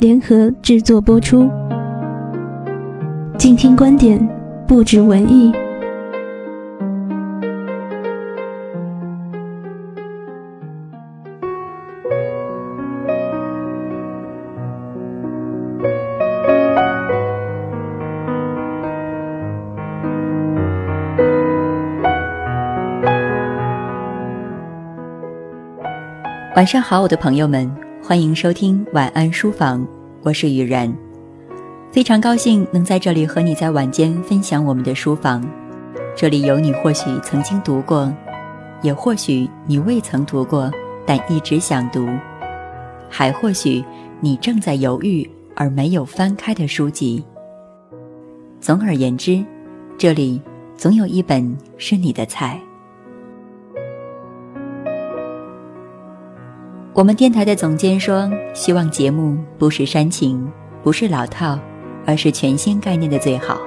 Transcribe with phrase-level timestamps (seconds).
[0.00, 1.46] 联合制作播出，
[3.36, 4.18] 静听观点，
[4.66, 5.52] 不止文艺。
[26.56, 27.89] 晚上好，我的朋友们。
[28.10, 29.86] 欢迎收听晚安书房，
[30.22, 30.92] 我是雨然，
[31.92, 35.48] 非常高兴能在这里和你在晚间分享我们的书房。
[36.16, 38.12] 这里有你或许曾经读过，
[38.82, 40.68] 也或许你未曾读过
[41.06, 42.08] 但一直想读，
[43.08, 43.80] 还或许
[44.18, 47.24] 你正在犹豫而没有翻开的书籍。
[48.60, 49.40] 总而言之，
[49.96, 50.42] 这里
[50.76, 52.60] 总有一本是你的菜。
[57.00, 60.46] 我们电台的总监说：“希望节目不是煽情，
[60.82, 61.58] 不是老套，
[62.04, 63.58] 而是全新概念的最好。”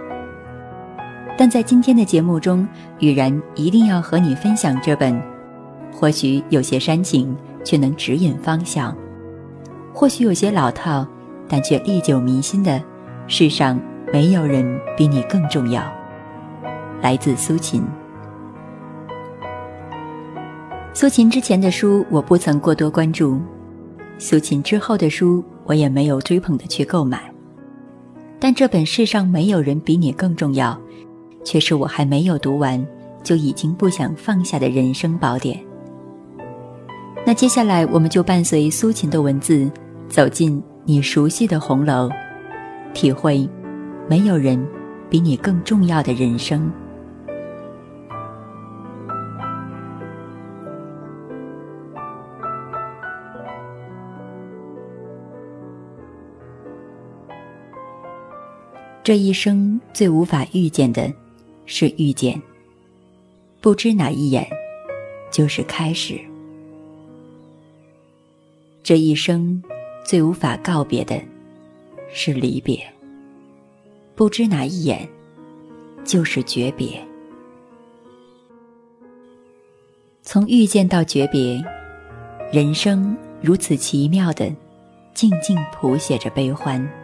[1.36, 2.68] 但在今天的节目中，
[3.00, 5.20] 雨然一定要和你分享这本，
[5.92, 8.96] 或许有些煽情，却能指引方向；
[9.96, 11.04] 或许有些老套，
[11.50, 12.74] 但却历久弥新的
[13.26, 13.82] 《世上
[14.14, 15.82] 没有人比你更重要》，
[17.02, 17.84] 来自苏秦。
[20.96, 23.42] 苏秦之前的书我不曾过多关注，
[24.20, 27.20] 苏秦之后的书我也没有追捧的去购买，
[28.40, 30.80] 但这本世上没有人比你更重要，
[31.44, 32.86] 却是我还没有读完
[33.24, 35.60] 就已经不想放下的人生宝典。
[37.26, 39.70] 那接下来我们就伴随苏秦的文字，
[40.08, 42.08] 走进你熟悉的红楼，
[42.94, 43.50] 体会
[44.08, 44.64] 没有人
[45.10, 46.72] 比你更重要的人生。
[59.04, 61.12] 这一生最无法遇见的，
[61.66, 62.42] 是遇见。
[63.60, 64.48] 不知哪一眼，
[65.30, 66.18] 就是开始。
[68.82, 69.62] 这一生
[70.06, 71.22] 最无法告别的，
[72.14, 72.82] 是离别。
[74.16, 75.06] 不知哪一眼，
[76.06, 76.98] 就是诀别。
[80.22, 81.62] 从遇见到诀别，
[82.54, 84.50] 人生如此奇妙的，
[85.14, 87.03] 静静谱写着悲欢。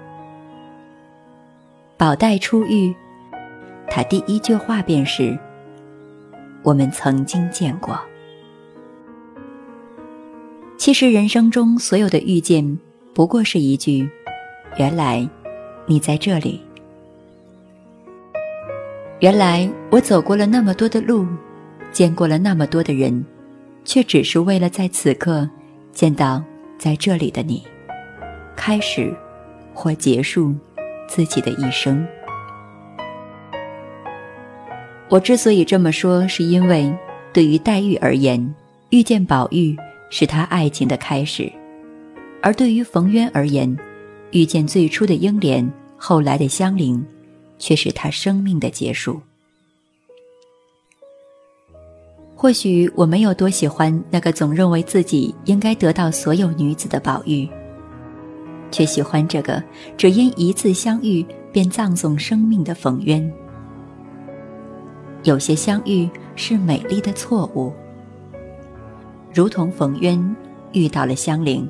[1.99, 2.95] 宝黛初遇，
[3.89, 5.37] 他第一句话便是
[6.63, 7.99] ：“我们曾经见过。”
[10.79, 12.79] 其实人生中所有的遇见，
[13.13, 14.09] 不过是一句
[14.79, 15.27] ：“原来
[15.87, 16.61] 你在这里。”
[19.19, 21.27] 原来我走过了那么多的路，
[21.91, 23.25] 见过了那么多的人，
[23.83, 25.49] 却只是为了在此刻
[25.91, 26.41] 见到
[26.77, 27.61] 在这里的你，
[28.55, 29.13] 开始
[29.73, 30.55] 或结束。
[31.09, 32.07] 自己的一生。
[35.09, 36.95] 我之所以这么说，是因为
[37.33, 38.55] 对于黛玉而言，
[38.91, 39.75] 遇见宝玉
[40.11, 41.51] 是她爱情的开始；
[42.41, 43.75] 而对于冯渊而言，
[44.31, 45.67] 遇见最初的英莲，
[45.97, 47.03] 后来的香菱，
[47.57, 49.19] 却是他生命的结束。
[52.35, 57.49] 或许我没有多喜欢那个总认为自己应该得到所有女子的宝玉。
[58.71, 59.61] 却喜欢这个
[59.97, 63.31] 只因一次相遇便葬送生命的冯渊。
[65.23, 67.73] 有些相遇是美丽的错误，
[69.33, 70.35] 如同冯渊
[70.71, 71.67] 遇到了香菱，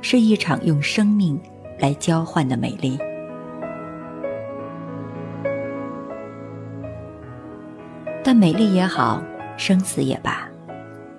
[0.00, 1.40] 是一场用生命
[1.78, 2.98] 来交换的美丽。
[8.24, 9.22] 但美丽也好，
[9.56, 10.48] 生死也罢，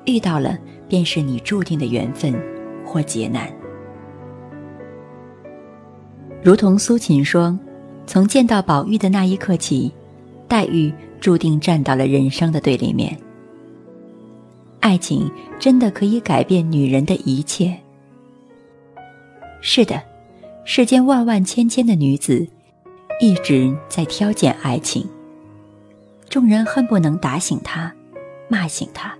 [0.06, 0.58] 遇到了
[0.88, 2.34] 便是你注定的缘分
[2.86, 3.63] 或劫难。
[6.44, 7.58] 如同苏秦说
[8.06, 9.90] ：“从见到宝玉的那一刻起，
[10.46, 13.18] 黛玉注定站到了人生的对立面。
[14.82, 17.74] 爱情真的可以改变女人的一切。
[19.62, 20.04] 是的，
[20.66, 22.46] 世间万万千千的女子，
[23.22, 25.08] 一直在挑拣爱情。
[26.28, 27.90] 众人恨不能打醒她，
[28.50, 29.16] 骂醒她。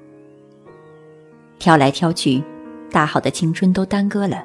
[1.58, 2.44] 挑来挑去，
[2.92, 4.44] 大好的青春都耽搁了。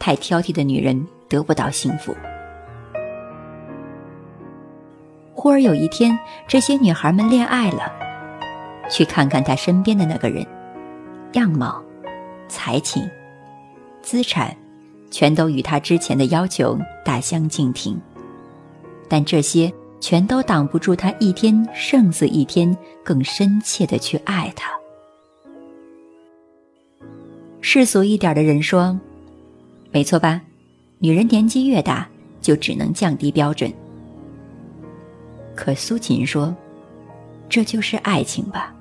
[0.00, 2.14] 太挑剔的女人得不到幸福。
[5.32, 7.90] 忽而有一天，这些女孩们恋爱了，
[8.90, 10.46] 去看看她身边的那个人，
[11.32, 11.82] 样貌、
[12.46, 13.08] 才情、
[14.02, 14.54] 资产，
[15.10, 17.98] 全都与她之前的要求大相径庭。
[19.08, 24.70] 但这些全都挡不住她一天胜似一天更深切的去爱他。
[27.62, 28.98] 世俗一点的人说
[29.90, 30.42] ：“没错吧？
[31.02, 32.06] 女人年纪越大，
[32.42, 33.72] 就只能降低标准。”
[35.56, 36.54] 可苏秦说
[37.48, 38.74] ：“这就是爱情吧？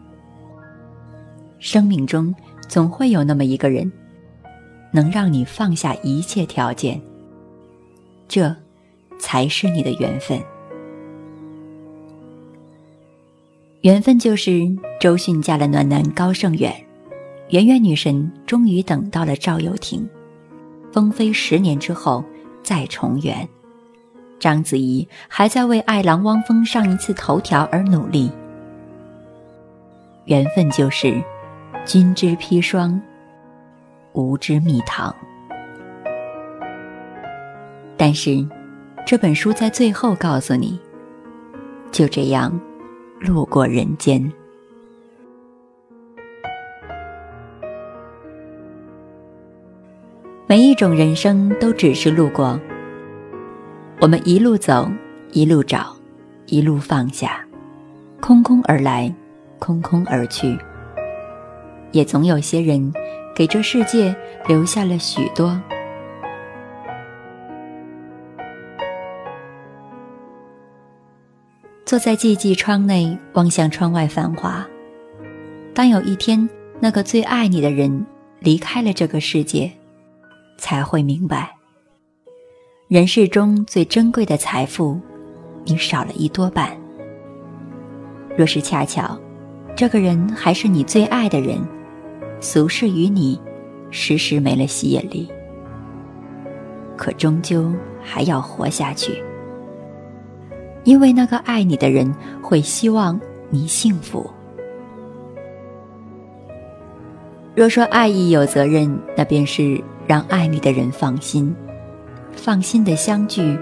[1.60, 2.34] 生命中
[2.68, 3.92] 总会有那么一个人，
[4.92, 7.02] 能让你放下一切条件。
[8.28, 8.56] 这，
[9.18, 10.40] 才是你的缘分。
[13.82, 14.62] 缘分就是
[15.00, 16.74] 周迅嫁了暖男高胜远。”
[17.50, 20.08] 圆圆女神终于等到了赵又廷，
[20.92, 22.24] 风飞十年之后
[22.64, 23.48] 再重圆。
[24.40, 28.32] 章子怡还在为爱郎汪峰上一次头条而努力。
[30.26, 31.22] 缘分就是
[31.86, 33.02] 君之砒霜，
[34.14, 35.14] 吾之蜜糖。
[37.98, 38.48] 但是，
[39.06, 40.80] 这本书在最后告诉你，
[41.92, 42.58] 就这样
[43.20, 44.32] 路过人间。
[50.50, 52.60] 每一种人生都只是路过，
[54.02, 54.90] 我们一路走，
[55.32, 55.96] 一路找，
[56.48, 57.46] 一路放下，
[58.20, 59.14] 空空而来，
[59.60, 60.58] 空空而去。
[61.92, 62.92] 也总有些人，
[63.36, 64.16] 给这世界
[64.48, 65.56] 留下了许多。
[71.86, 74.68] 坐在寂寂窗内，望向窗外繁华。
[75.76, 76.50] 当有一天，
[76.80, 78.04] 那个最爱你的人
[78.40, 79.72] 离开了这个世界。
[80.60, 81.56] 才会明白，
[82.88, 85.00] 人世中最珍贵的财富，
[85.66, 86.70] 你少了一多半。
[88.38, 89.18] 若是恰巧，
[89.76, 91.58] 这个人还是你最爱的人，
[92.40, 93.40] 俗世与你，
[93.90, 95.28] 时时没了吸引力，
[96.96, 97.74] 可终究
[98.04, 99.24] 还要活下去，
[100.84, 103.20] 因为那个爱你的人会希望
[103.50, 104.30] 你幸福。
[107.56, 109.82] 若说爱意有责任，那便是。
[110.10, 111.56] 让爱你的人放心，
[112.32, 113.56] 放心的相聚，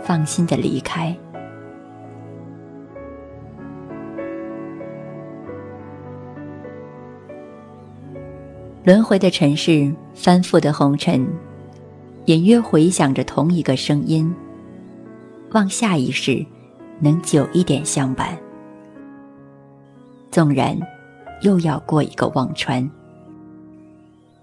[0.00, 1.12] 放心的离开。
[8.84, 11.26] 轮回的尘世，翻覆的红尘，
[12.26, 14.32] 隐约回响着同一个声音。
[15.50, 16.46] 望下一世，
[17.00, 18.38] 能久一点相伴。
[20.30, 20.78] 纵然
[21.42, 22.88] 又要过一个忘川，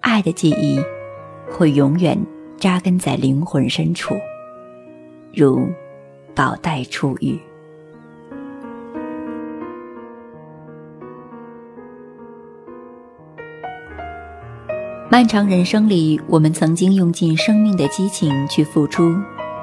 [0.01, 0.77] 爱的记忆。
[1.49, 2.17] 会永远
[2.57, 4.13] 扎根在灵魂深处，
[5.33, 5.67] 如
[6.35, 7.39] 宝黛初遇。
[15.09, 19.15] 漫长人生里，我们曾经用尽生命的激情去付出，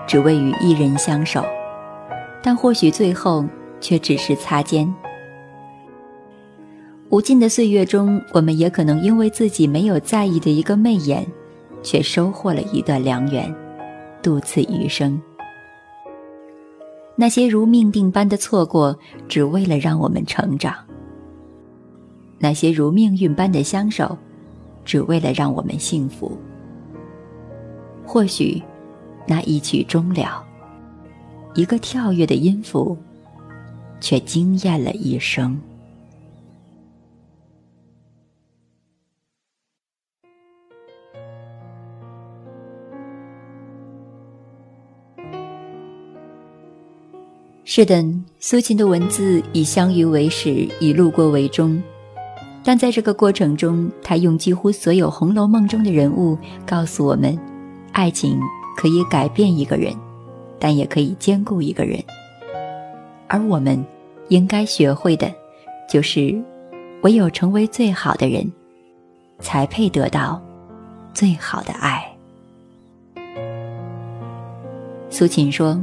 [0.07, 1.45] 只为与一人相守，
[2.43, 3.45] 但或许最后
[3.79, 4.93] 却只是擦肩。
[7.11, 11.25] 无尽的岁月中，我们也可能因为自己没有在意的一个媚眼。
[11.85, 13.55] 却收获了一段良缘，
[14.21, 15.21] 度此余生。
[17.15, 18.99] 那些如命定般的错过，
[19.29, 20.73] 只为了让我们成长；
[22.41, 24.19] 那些如命运般的相守，
[24.85, 26.37] 只为了让我们幸福。
[28.05, 28.61] 或许，
[29.29, 30.45] 那一曲终了，
[31.55, 32.97] 一个跳跃的音符，
[34.01, 35.61] 却惊艳了一生。
[47.67, 48.05] 是的，
[48.39, 51.83] 苏秦的文字以相遇为始，以路过为终，
[52.63, 57.39] 但在这个过程中，他用几乎所有《红楼梦》中的人物告诉我们：
[57.93, 58.39] 爱情
[58.77, 59.95] 可以改变一个人，
[60.59, 61.99] 但也可以兼顾一个人。
[63.29, 63.83] 而我们
[64.29, 65.33] 应该学会的，
[65.89, 66.39] 就是
[67.03, 68.53] 唯有成为最好的人，
[69.41, 70.41] 才配得到
[71.15, 72.05] 最好的爱。
[75.09, 75.81] 苏秦说：“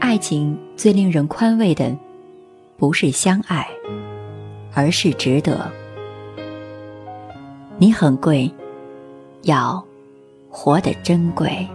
[0.00, 1.96] 爱情最令人宽慰的，
[2.76, 3.68] 不是相爱，
[4.74, 5.70] 而是值得。
[7.78, 8.50] 你很贵，
[9.42, 9.82] 要
[10.48, 11.68] 活得珍贵。”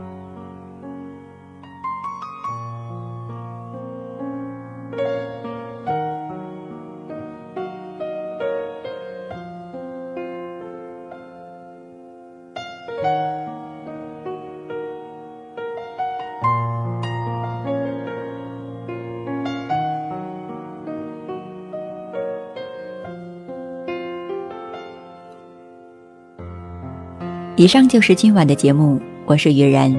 [27.58, 29.90] 以上就是今晚的节目，我是于然，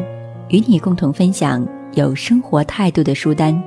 [0.51, 3.59] 与你共同分享有生活态度的书单。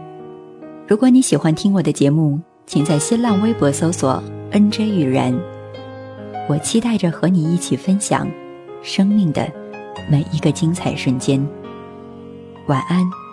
[0.88, 5.36] 如果你喜欢听我的节目，请在新浪微博搜索 “nj 于然”，
[6.48, 8.30] 我期待着和你一起分享
[8.84, 9.52] 生命的
[10.08, 11.44] 每一个精彩瞬间。
[12.68, 13.29] 晚安。